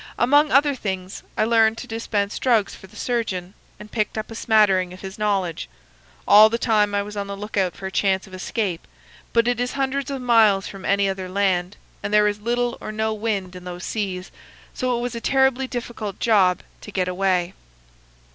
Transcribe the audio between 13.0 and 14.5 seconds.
wind in those seas: